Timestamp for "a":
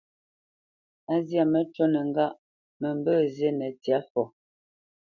1.13-1.15